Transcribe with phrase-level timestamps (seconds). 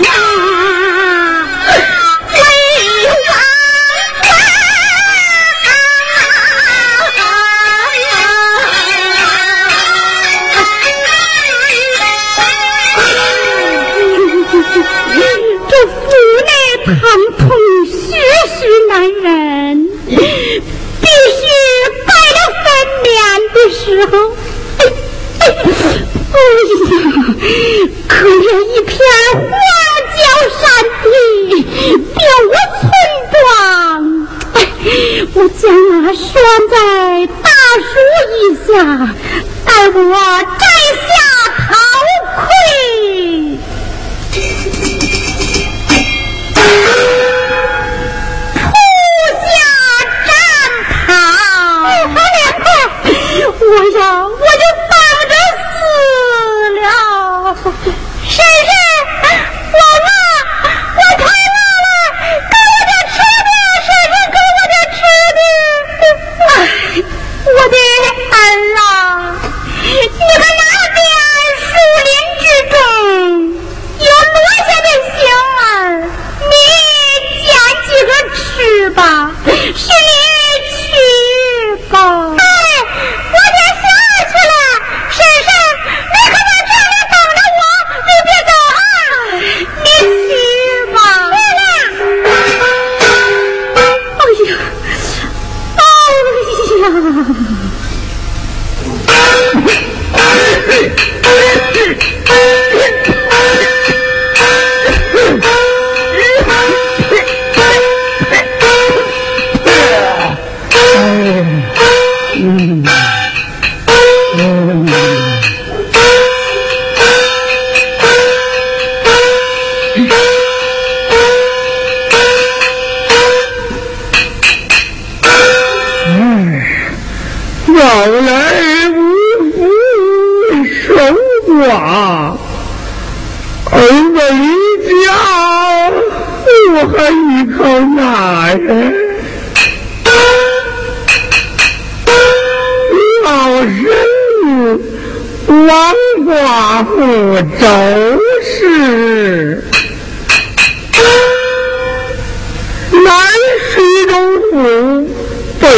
[0.00, 0.41] Yeah!
[36.14, 36.32] 拴
[36.70, 37.48] 在大
[37.80, 37.90] 树
[38.38, 38.72] 一下，
[39.64, 40.00] 待我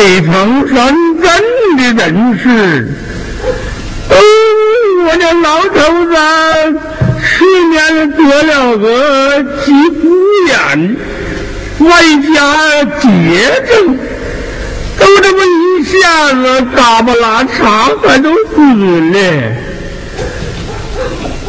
[0.04, 2.94] 北城山镇的人士。
[5.06, 6.14] 我的老头子
[7.24, 9.72] 去年得了个急
[10.46, 10.96] 眼
[11.78, 11.88] 外
[12.34, 13.06] 加绝
[13.66, 13.96] 症。
[14.98, 19.16] 都这么一下子嘎巴拉碴还都死了。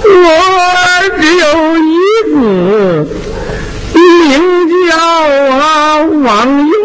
[0.05, 1.43] 我只有
[1.77, 1.91] 一
[2.31, 2.33] 子
[3.95, 6.84] 名叫啊王英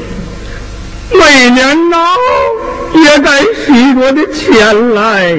[1.13, 2.15] 每年呐、啊，
[2.93, 5.35] 也带许多的钱来，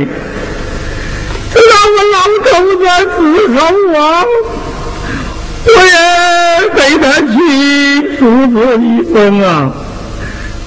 [1.55, 2.83] 让我老头子
[3.17, 3.19] 死
[3.55, 3.61] 后
[3.99, 4.01] 啊，
[5.65, 5.97] 我也
[6.75, 7.33] 给他去
[8.17, 9.73] 出子一封啊，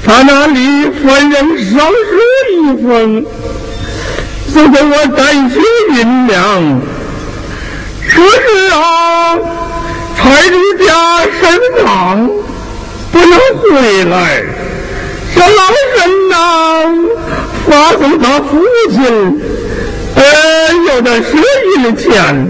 [0.06, 1.36] 他那里分人
[1.72, 1.94] 少书
[2.52, 3.26] 一封，
[4.52, 5.60] 是给我带些
[6.00, 6.82] 银两。
[8.08, 8.76] 可是啊，
[10.18, 10.88] 财主家
[11.42, 11.44] 身
[11.84, 12.30] 长，
[13.12, 14.44] 不能回来。
[15.36, 15.62] 这老
[15.96, 16.36] 人呐。
[17.68, 19.42] 发送他父亲，
[20.16, 20.22] 呃，
[20.88, 22.48] 有点失忆的钱。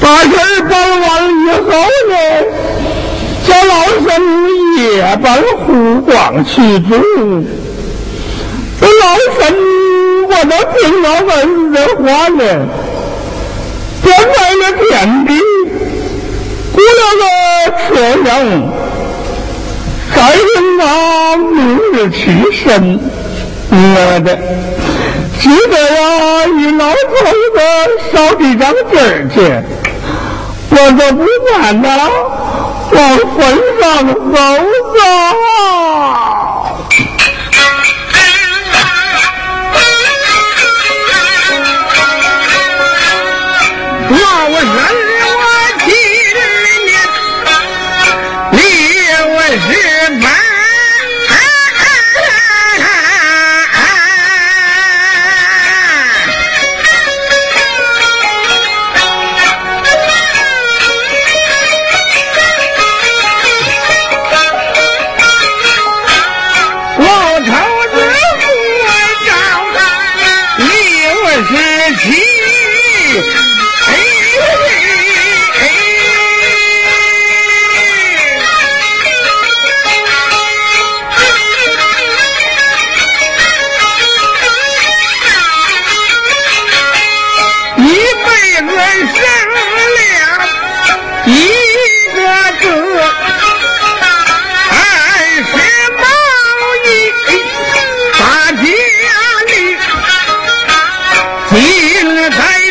[0.00, 0.30] 把事
[0.62, 1.68] 办完以后
[2.08, 2.14] 呢，
[3.46, 4.08] 叫老身
[4.78, 4.82] 也
[5.22, 5.26] 奔
[5.58, 6.90] 湖广去住。
[8.80, 9.06] 这老
[9.38, 9.40] 身
[10.26, 11.34] 我都听老儿
[11.70, 12.42] 子话了，
[14.02, 14.06] 搬
[14.36, 14.90] 来了田
[15.26, 15.28] 地，
[16.72, 17.24] 雇了个
[17.82, 17.86] 车
[18.22, 18.34] 辆，
[20.14, 22.16] 该人啊明日起
[22.52, 22.98] 身。
[23.68, 23.74] 我
[24.20, 24.38] 的，
[25.40, 26.94] 记得呀，与老头
[27.54, 27.58] 子
[28.12, 29.36] 烧几张纸去，
[30.70, 31.88] 我就不管了，
[32.92, 32.98] 往
[33.36, 33.38] 坟
[33.80, 34.36] 上走
[34.94, 34.98] 走。
[101.56, 102.65] みん！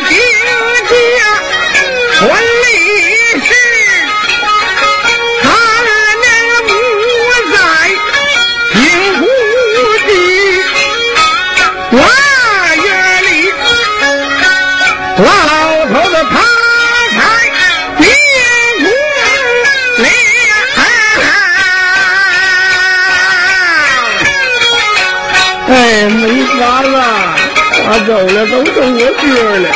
[28.06, 29.24] 走了，都成我哥
[29.58, 29.68] 了。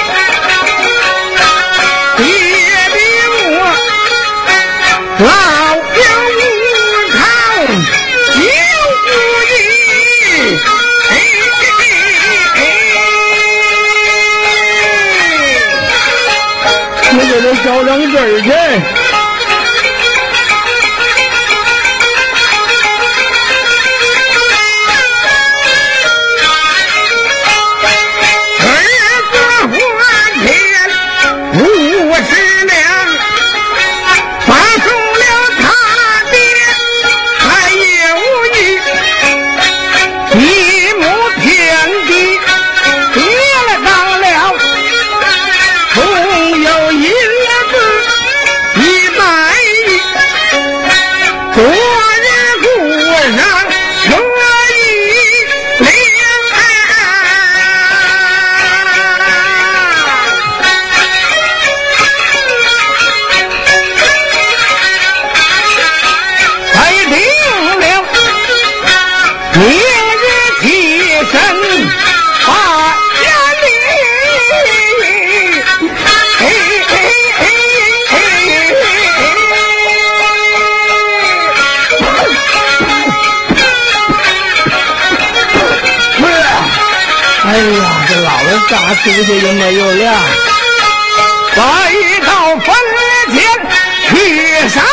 [2.18, 2.24] 别
[2.94, 2.98] 逼
[3.48, 3.58] 我，
[5.20, 5.28] 老
[5.76, 5.80] 有
[6.36, 6.42] 无
[7.12, 7.18] 常，
[8.36, 8.48] 有
[9.06, 9.08] 不
[9.50, 9.52] 义。
[17.12, 18.48] 你给他烧张纸儿去。
[88.90, 90.20] 啥出息也没有了，
[91.56, 91.62] 再
[92.26, 92.66] 到坟
[93.32, 93.38] 前
[94.10, 94.84] 去上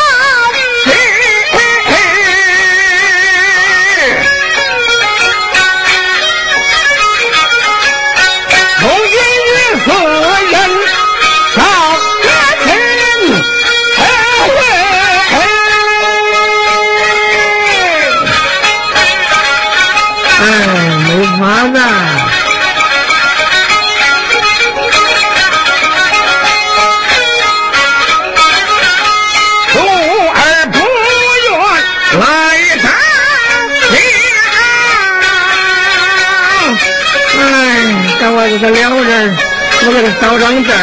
[38.57, 39.37] 我个两人，
[39.85, 40.75] 我给他烧张纸儿。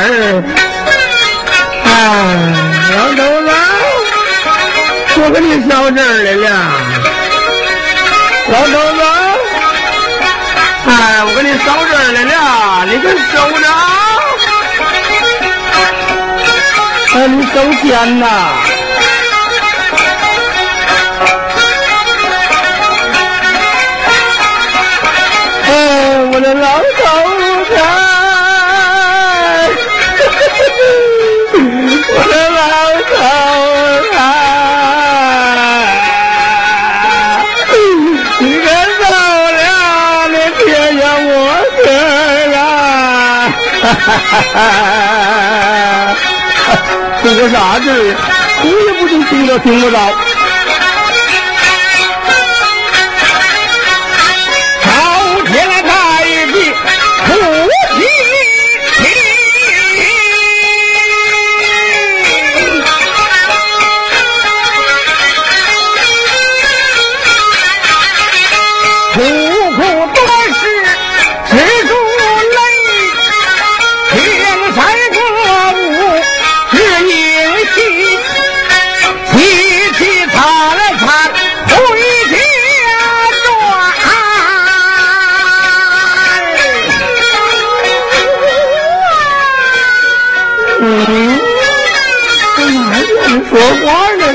[1.83, 1.91] 哎，
[2.95, 3.51] 老头子，
[5.17, 6.47] 我给你烧纸儿来了。
[8.53, 9.03] 老头子，
[10.87, 10.93] 哎，
[11.25, 12.39] 我给你烧纸儿来了，
[12.87, 13.67] 你给收着。
[17.15, 18.25] 哎，你收钱呐？
[25.67, 25.75] 哎，
[26.33, 26.69] 我的老
[47.23, 48.15] 哭个啥劲？
[48.61, 49.99] 哭也不听，听都听不着。
[93.57, 94.35] 我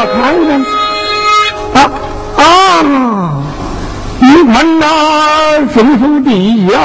[0.00, 0.62] 我看看，
[1.74, 1.76] 啊
[2.36, 2.40] 啊！
[4.20, 6.78] 你看那松树底下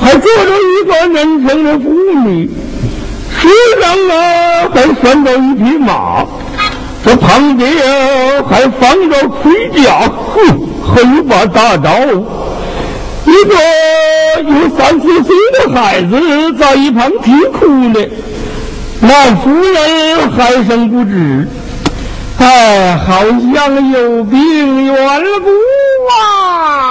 [0.00, 1.90] 还坐着一个年轻的妇
[2.24, 2.48] 女，
[3.36, 3.48] 树
[3.80, 6.24] 上啊还拴着一匹马，
[7.04, 7.74] 这旁边
[8.48, 11.90] 还放着盔甲，哼，和一把大刀。
[13.24, 13.56] 一个
[14.48, 17.98] 有三四岁的孩子在一旁啼哭呢，
[19.00, 21.48] 那妇人还生不止。
[22.38, 24.94] 哎，好像有病缘
[25.42, 25.50] 故
[26.10, 26.85] 啊！